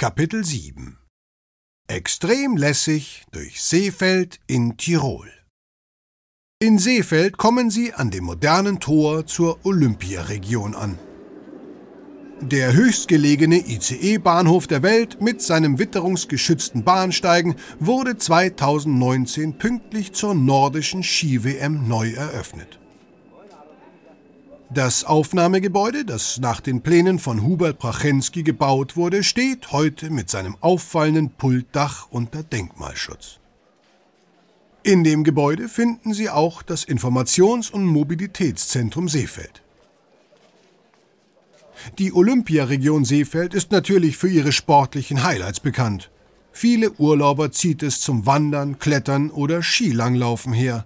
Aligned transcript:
Kapitel 0.00 0.44
7 0.44 0.96
Extrem 1.88 2.56
lässig 2.56 3.24
durch 3.32 3.60
Seefeld 3.60 4.38
in 4.46 4.76
Tirol. 4.76 5.28
In 6.60 6.78
Seefeld 6.78 7.36
kommen 7.36 7.68
Sie 7.68 7.92
an 7.92 8.12
dem 8.12 8.22
modernen 8.22 8.78
Tor 8.78 9.26
zur 9.26 9.58
Olympiaregion 9.64 10.76
an. 10.76 11.00
Der 12.40 12.74
höchstgelegene 12.74 13.56
ICE-Bahnhof 13.56 14.68
der 14.68 14.84
Welt 14.84 15.20
mit 15.20 15.42
seinem 15.42 15.80
witterungsgeschützten 15.80 16.84
Bahnsteigen 16.84 17.56
wurde 17.80 18.16
2019 18.16 19.58
pünktlich 19.58 20.12
zur 20.12 20.36
nordischen 20.36 21.02
Ski-WM 21.02 21.88
neu 21.88 22.12
eröffnet. 22.12 22.78
Das 24.70 25.04
Aufnahmegebäude, 25.04 26.04
das 26.04 26.40
nach 26.40 26.60
den 26.60 26.82
Plänen 26.82 27.18
von 27.18 27.42
Hubert 27.42 27.78
Prachensky 27.78 28.42
gebaut 28.42 28.96
wurde, 28.96 29.24
steht 29.24 29.72
heute 29.72 30.10
mit 30.10 30.28
seinem 30.28 30.58
auffallenden 30.60 31.30
Pultdach 31.30 32.08
unter 32.10 32.42
Denkmalschutz. 32.42 33.38
In 34.82 35.04
dem 35.04 35.24
Gebäude 35.24 35.70
finden 35.70 36.12
Sie 36.12 36.28
auch 36.28 36.62
das 36.62 36.86
Informations- 36.86 37.70
und 37.70 37.86
Mobilitätszentrum 37.86 39.08
Seefeld. 39.08 39.62
Die 41.98 42.12
Olympiaregion 42.12 43.06
Seefeld 43.06 43.54
ist 43.54 43.70
natürlich 43.70 44.18
für 44.18 44.28
ihre 44.28 44.52
sportlichen 44.52 45.22
Highlights 45.22 45.60
bekannt. 45.60 46.10
Viele 46.52 46.92
Urlauber 46.92 47.52
zieht 47.52 47.82
es 47.82 48.00
zum 48.00 48.26
Wandern, 48.26 48.78
Klettern 48.78 49.30
oder 49.30 49.62
Skilanglaufen 49.62 50.52
her. 50.52 50.84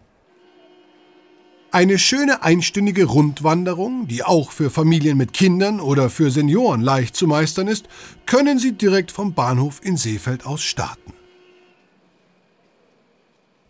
Eine 1.75 1.99
schöne 1.99 2.43
einstündige 2.43 3.07
Rundwanderung, 3.07 4.07
die 4.07 4.23
auch 4.23 4.53
für 4.53 4.69
Familien 4.69 5.17
mit 5.17 5.33
Kindern 5.33 5.81
oder 5.81 6.11
für 6.11 6.31
Senioren 6.31 6.83
leicht 6.83 7.17
zu 7.17 7.27
meistern 7.27 7.67
ist, 7.67 7.89
können 8.27 8.59
Sie 8.59 8.73
direkt 8.73 9.11
vom 9.11 9.33
Bahnhof 9.33 9.81
in 9.83 9.97
Seefeld 9.97 10.45
aus 10.45 10.63
starten. 10.63 11.15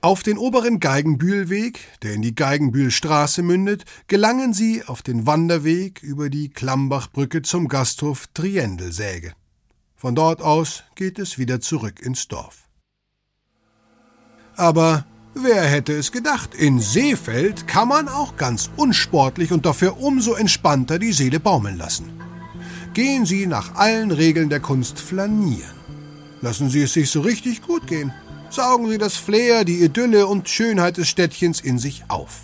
Auf 0.00 0.24
den 0.24 0.36
oberen 0.36 0.80
Geigenbühlweg, 0.80 1.78
der 2.02 2.14
in 2.14 2.22
die 2.22 2.34
Geigenbühlstraße 2.34 3.44
mündet, 3.44 3.84
gelangen 4.08 4.52
Sie 4.52 4.82
auf 4.84 5.02
den 5.02 5.24
Wanderweg 5.28 6.02
über 6.02 6.28
die 6.28 6.48
Klammbachbrücke 6.48 7.42
zum 7.42 7.68
Gasthof 7.68 8.26
Triendelsäge. 8.34 9.32
Von 9.94 10.16
dort 10.16 10.42
aus 10.42 10.82
geht 10.96 11.20
es 11.20 11.38
wieder 11.38 11.60
zurück 11.60 12.00
ins 12.00 12.26
Dorf. 12.26 12.68
Aber 14.56 15.06
Wer 15.34 15.62
hätte 15.64 15.94
es 15.94 16.12
gedacht, 16.12 16.54
in 16.54 16.78
Seefeld 16.78 17.66
kann 17.66 17.88
man 17.88 18.08
auch 18.08 18.36
ganz 18.36 18.70
unsportlich 18.76 19.50
und 19.50 19.64
dafür 19.64 19.98
umso 19.98 20.34
entspannter 20.34 20.98
die 20.98 21.12
Seele 21.12 21.40
baumeln 21.40 21.78
lassen. 21.78 22.12
Gehen 22.92 23.24
Sie 23.24 23.46
nach 23.46 23.74
allen 23.74 24.10
Regeln 24.10 24.50
der 24.50 24.60
Kunst 24.60 24.98
flanieren. 24.98 25.80
Lassen 26.42 26.68
Sie 26.68 26.82
es 26.82 26.92
sich 26.92 27.10
so 27.10 27.22
richtig 27.22 27.62
gut 27.62 27.86
gehen. 27.86 28.12
Saugen 28.50 28.90
Sie 28.90 28.98
das 28.98 29.16
Flair, 29.16 29.64
die 29.64 29.82
Idylle 29.82 30.26
und 30.26 30.50
Schönheit 30.50 30.98
des 30.98 31.08
Städtchens 31.08 31.60
in 31.60 31.78
sich 31.78 32.04
auf. 32.08 32.42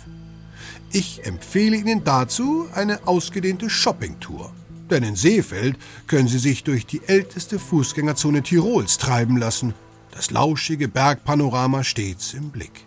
Ich 0.91 1.23
empfehle 1.25 1.77
Ihnen 1.77 2.03
dazu 2.03 2.65
eine 2.73 3.07
ausgedehnte 3.07 3.69
Shoppingtour. 3.69 4.51
Denn 4.89 5.03
in 5.03 5.15
Seefeld 5.15 5.77
können 6.07 6.27
Sie 6.27 6.39
sich 6.39 6.63
durch 6.63 6.87
die 6.87 7.01
älteste 7.05 7.59
Fußgängerzone 7.59 8.41
Tirols 8.41 8.97
treiben 8.97 9.37
lassen– 9.37 9.75
das 10.11 10.31
lauschige 10.31 10.87
Bergpanorama 10.87 11.83
stets 11.83 12.33
im 12.33 12.49
Blick. 12.49 12.85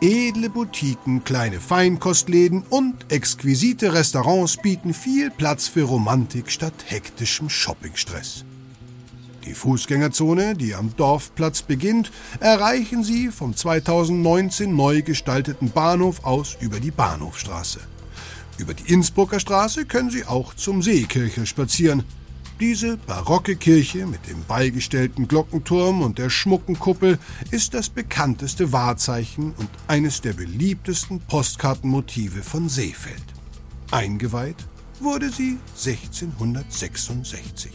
Edle 0.00 0.50
Boutiquen, 0.50 1.24
kleine 1.24 1.60
Feinkostläden 1.60 2.62
und 2.68 3.10
exquisite 3.10 3.94
Restaurants 3.94 4.56
bieten 4.56 4.92
viel 4.92 5.30
Platz 5.30 5.68
für 5.68 5.84
Romantik 5.84 6.50
statt 6.50 6.74
hektischem 6.86 7.48
Shoppingstress. 7.48 8.44
Die 9.46 9.54
Fußgängerzone, 9.54 10.54
die 10.54 10.74
am 10.74 10.96
Dorfplatz 10.96 11.62
beginnt, 11.62 12.10
erreichen 12.40 13.04
Sie 13.04 13.28
vom 13.28 13.54
2019 13.54 14.74
neu 14.74 15.02
gestalteten 15.02 15.70
Bahnhof 15.70 16.24
aus 16.24 16.56
über 16.60 16.80
die 16.80 16.90
Bahnhofstraße. 16.90 17.80
Über 18.58 18.72
die 18.72 18.92
Innsbrucker 18.92 19.40
Straße 19.40 19.84
können 19.84 20.10
Sie 20.10 20.24
auch 20.24 20.54
zum 20.54 20.82
Seekirche 20.82 21.44
spazieren. 21.44 22.04
Diese 22.60 22.96
barocke 22.98 23.56
Kirche 23.56 24.06
mit 24.06 24.28
dem 24.28 24.44
beigestellten 24.44 25.26
Glockenturm 25.26 26.02
und 26.02 26.18
der 26.18 26.30
schmucken 26.30 26.78
Kuppel 26.78 27.18
ist 27.50 27.74
das 27.74 27.88
bekannteste 27.88 28.70
Wahrzeichen 28.72 29.54
und 29.58 29.68
eines 29.88 30.20
der 30.20 30.34
beliebtesten 30.34 31.18
Postkartenmotive 31.18 32.42
von 32.42 32.68
Seefeld. 32.68 33.24
Eingeweiht 33.90 34.54
wurde 35.00 35.30
sie 35.30 35.58
1666. 35.76 37.72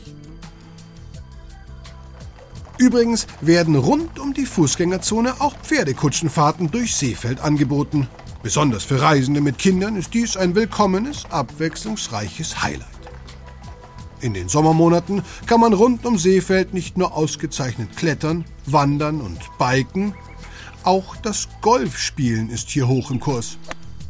Übrigens 2.78 3.28
werden 3.42 3.76
rund 3.76 4.18
um 4.18 4.34
die 4.34 4.46
Fußgängerzone 4.46 5.42
auch 5.42 5.58
Pferdekutschenfahrten 5.58 6.72
durch 6.72 6.96
Seefeld 6.96 7.42
angeboten. 7.42 8.08
Besonders 8.42 8.86
für 8.86 9.02
Reisende 9.02 9.42
mit 9.42 9.58
Kindern 9.58 9.98
ist 9.98 10.14
dies 10.14 10.38
ein 10.38 10.56
willkommenes, 10.56 11.26
abwechslungsreiches 11.30 12.64
Highlight. 12.64 12.99
In 14.22 14.34
den 14.34 14.50
Sommermonaten 14.50 15.22
kann 15.46 15.62
man 15.62 15.74
rund 15.74 16.06
um 16.06 16.18
Seefeld 16.18 16.74
nicht 16.74 16.98
nur 16.98 17.16
ausgezeichnet 17.16 17.96
klettern, 17.96 18.44
wandern 18.66 19.22
und 19.22 19.40
biken, 19.58 20.14
auch 20.84 21.16
das 21.18 21.48
Golfspielen 21.62 22.50
ist 22.50 22.70
hier 22.70 22.88
hoch 22.88 23.12
im 23.12 23.20
Kurs. 23.20 23.58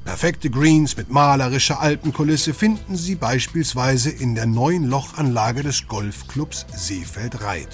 Perfekte 0.05 0.49
Greens 0.49 0.97
mit 0.97 1.09
malerischer 1.09 1.79
Alpenkulisse 1.79 2.53
finden 2.53 2.95
Sie 2.95 3.15
beispielsweise 3.15 4.09
in 4.09 4.33
der 4.33 4.45
neuen 4.45 4.85
Lochanlage 4.85 5.61
des 5.61 5.87
Golfclubs 5.87 6.65
Seefeld 6.73 7.43
Reit, 7.43 7.69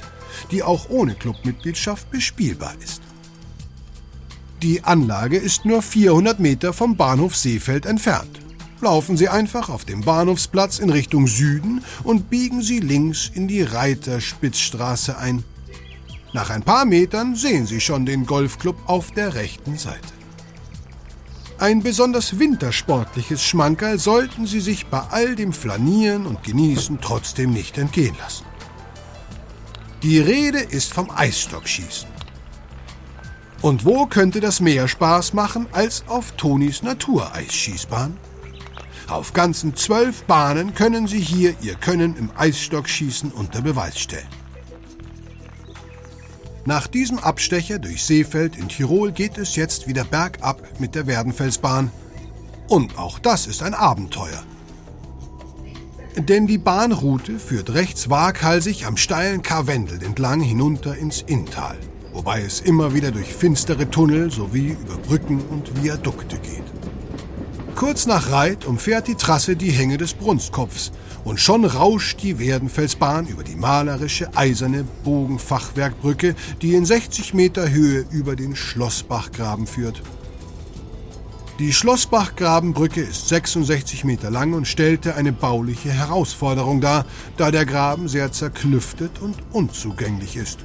die 0.51 0.63
auch 0.63 0.89
ohne 0.89 1.15
Clubmitgliedschaft 1.15 2.11
bespielbar 2.11 2.73
ist. 2.83 3.01
Die 4.61 4.83
Anlage 4.83 5.37
ist 5.37 5.65
nur 5.65 5.81
400 5.81 6.39
Meter 6.39 6.73
vom 6.73 6.97
Bahnhof 6.97 7.35
Seefeld 7.35 7.85
entfernt. 7.85 8.44
Laufen 8.81 9.15
Sie 9.15 9.29
einfach 9.29 9.69
auf 9.69 9.85
dem 9.85 10.01
Bahnhofsplatz 10.01 10.79
in 10.79 10.89
Richtung 10.89 11.27
Süden 11.27 11.83
und 12.03 12.29
biegen 12.29 12.61
Sie 12.61 12.79
links 12.79 13.31
in 13.33 13.47
die 13.47 13.61
Reiterspitzstraße 13.61 15.17
ein. 15.17 15.43
Nach 16.33 16.49
ein 16.49 16.63
paar 16.63 16.83
Metern 16.83 17.35
sehen 17.35 17.65
Sie 17.65 17.79
schon 17.79 18.05
den 18.05 18.25
Golfclub 18.25 18.75
auf 18.87 19.11
der 19.11 19.35
rechten 19.35 19.77
Seite. 19.77 20.13
Ein 21.57 21.81
besonders 21.81 22.37
wintersportliches 22.37 23.41
Schmankerl 23.41 23.97
sollten 23.97 24.45
Sie 24.45 24.59
sich 24.59 24.87
bei 24.87 24.99
all 24.99 25.35
dem 25.35 25.53
Flanieren 25.53 26.25
und 26.25 26.43
Genießen 26.43 26.99
trotzdem 26.99 27.51
nicht 27.51 27.77
entgehen 27.77 28.15
lassen. 28.19 28.43
Die 30.03 30.19
Rede 30.19 30.59
ist 30.59 30.93
vom 30.93 31.09
Eisstockschießen. 31.09 32.09
Und 33.61 33.85
wo 33.85 34.05
könnte 34.05 34.41
das 34.41 34.59
mehr 34.59 34.89
Spaß 34.89 35.33
machen 35.33 35.67
als 35.71 36.03
auf 36.07 36.33
Tonis 36.33 36.83
Natureisschießbahn? 36.83 38.17
Auf 39.07 39.33
ganzen 39.33 39.75
zwölf 39.75 40.23
Bahnen 40.23 40.73
können 40.73 41.07
Sie 41.07 41.19
hier 41.19 41.55
Ihr 41.61 41.75
Können 41.75 42.15
im 42.17 42.31
Eisstockschießen 42.35 43.31
unter 43.31 43.61
Beweis 43.61 43.99
stellen. 43.99 44.27
Nach 46.65 46.87
diesem 46.87 47.19
Abstecher 47.19 47.77
durch 47.77 48.03
Seefeld 48.03 48.57
in 48.57 48.67
Tirol 48.67 49.11
geht 49.11 49.37
es 49.37 49.55
jetzt 49.55 49.87
wieder 49.87 50.03
bergab 50.03 50.79
mit 50.79 50.95
der 50.95 51.05
Werdenfelsbahn. 51.05 51.91
Und 52.67 52.97
auch 52.97 53.19
das 53.19 53.45
ist 53.45 53.61
ein 53.61 53.75
Abenteuer. 53.75 54.41
Denn 56.17 56.47
die 56.47 56.57
Bahnroute 56.57 57.37
führt 57.37 57.75
rechts 57.75 58.09
waghalsig 58.09 58.87
am 58.87 58.97
steilen 58.97 59.43
Karwendel 59.43 60.01
entlang 60.01 60.41
hinunter 60.41 60.97
ins 60.97 61.21
Inntal, 61.21 61.77
wobei 62.13 62.41
es 62.41 62.61
immer 62.61 62.95
wieder 62.95 63.11
durch 63.11 63.35
finstere 63.35 63.91
Tunnel 63.91 64.31
sowie 64.31 64.69
über 64.69 64.95
Brücken 64.97 65.41
und 65.51 65.83
Viadukte 65.83 66.37
geht. 66.37 66.74
Kurz 67.75 68.05
nach 68.05 68.31
Reit 68.31 68.63
umfährt 68.63 69.09
die 69.09 69.15
Trasse 69.15 69.57
die 69.57 69.71
Hänge 69.71 69.97
des 69.97 70.13
Brunstkopfs 70.13 70.93
und 71.25 71.41
schon 71.41 71.65
rauscht 71.65 72.23
die 72.23 72.39
Werdenfelsbahn 72.39 73.27
über 73.27 73.43
die 73.43 73.57
malerische 73.57 74.33
eiserne 74.33 74.85
Bogenfachwerkbrücke, 75.03 76.35
die 76.61 76.73
in 76.73 76.85
60 76.85 77.33
Meter 77.33 77.69
Höhe 77.69 78.05
über 78.11 78.37
den 78.37 78.55
Schlossbachgraben 78.55 79.67
führt. 79.67 80.01
Die 81.59 81.73
Schlossbachgrabenbrücke 81.73 83.01
ist 83.01 83.27
66 83.27 84.05
Meter 84.05 84.31
lang 84.31 84.53
und 84.53 84.69
stellte 84.69 85.15
eine 85.15 85.33
bauliche 85.33 85.89
Herausforderung 85.89 86.79
dar, 86.79 87.05
da 87.35 87.51
der 87.51 87.65
Graben 87.65 88.07
sehr 88.07 88.31
zerklüftet 88.31 89.19
und 89.19 89.35
unzugänglich 89.51 90.37
ist. 90.37 90.59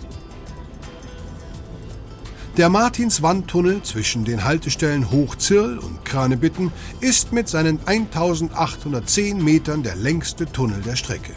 Der 2.60 2.68
Martinswandtunnel 2.68 3.82
zwischen 3.84 4.26
den 4.26 4.44
Haltestellen 4.44 5.10
Hochzirl 5.10 5.78
und 5.78 6.04
Kranebitten 6.04 6.70
ist 7.00 7.32
mit 7.32 7.48
seinen 7.48 7.80
1810 7.86 9.42
Metern 9.42 9.82
der 9.82 9.96
längste 9.96 10.44
Tunnel 10.44 10.82
der 10.82 10.94
Strecke. 10.94 11.32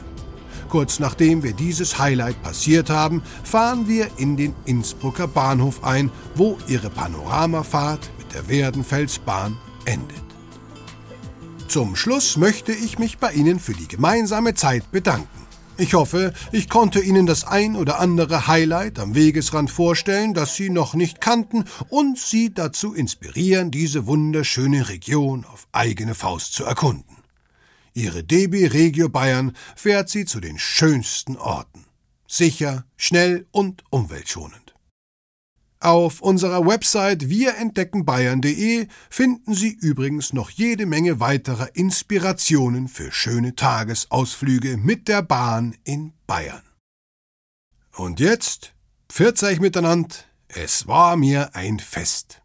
Kurz 0.68 1.00
nachdem 1.00 1.42
wir 1.42 1.54
dieses 1.54 1.98
Highlight 1.98 2.44
passiert 2.44 2.90
haben, 2.90 3.24
fahren 3.46 3.88
wir 3.88 4.10
in 4.18 4.36
den 4.36 4.54
Innsbrucker 4.66 5.30
Bahnhof 5.30 5.86
ein, 5.86 6.12
wo 6.36 6.58
ihre 6.68 6.90
Panoramafahrt 6.90 8.12
mit 8.18 8.34
der 8.34 8.50
Werdenfelsbahn 8.50 9.56
endet. 9.86 10.18
Zum 11.70 11.96
Schluss 11.96 12.36
möchte 12.36 12.74
ich 12.74 13.00
mich 13.00 13.18
bei 13.18 13.32
Ihnen 13.32 13.62
für 13.62 13.74
die 13.74 13.88
gemeinsame 13.88 14.56
Zeit 14.56 14.92
bedanken. 14.92 15.43
Ich 15.76 15.96
hoffe, 15.96 16.34
ich 16.52 16.70
konnte 16.70 17.00
Ihnen 17.00 17.26
das 17.26 17.46
ein 17.46 17.76
oder 17.76 18.00
andere 18.00 18.48
Highlight 18.48 19.00
am 19.00 19.16
Wegesrand 19.16 19.72
vorstellen, 19.72 20.36
das 20.36 20.56
Sie 20.56 20.70
noch 20.70 20.94
nicht 20.94 21.20
kannten 21.20 21.66
und 21.90 22.20
Sie 22.20 22.54
dazu 22.54 22.94
inspirieren, 22.94 23.72
diese 23.72 24.06
wunderschöne 24.06 24.90
Region 24.90 25.46
auf 25.46 25.68
eigene 25.72 26.14
Faust 26.14 26.54
zu 26.54 26.64
erkunden. 26.64 27.18
Ihre 27.96 28.24
DB 28.24 28.68
Regio 28.68 29.10
Bayern 29.10 29.54
fährt 29.76 30.10
Sie 30.10 30.26
zu 30.26 30.40
den 30.40 30.60
schönsten 30.60 31.38
Orten. 31.38 31.86
Sicher, 32.28 32.86
schnell 32.96 33.48
und 33.52 33.84
umweltschonend. 33.90 34.73
Auf 35.84 36.22
unserer 36.22 36.66
Website 36.66 37.28
wirentdeckenbayern.de 37.28 38.88
finden 39.10 39.54
Sie 39.54 39.74
übrigens 39.74 40.32
noch 40.32 40.50
jede 40.50 40.86
Menge 40.86 41.20
weiterer 41.20 41.76
Inspirationen 41.76 42.88
für 42.88 43.12
schöne 43.12 43.56
Tagesausflüge 43.56 44.78
mit 44.78 45.10
der 45.10 45.22
Bahn 45.24 45.76
in 45.84 46.14
Bayern. 46.26 46.64
Und 47.98 48.22
jetzt, 48.22 48.72
pfiat 49.10 49.44
euch 49.44 49.60
miteinander, 49.60 50.16
es 50.48 50.88
war 50.88 51.18
mir 51.18 51.54
ein 51.54 51.80
Fest. 51.80 52.43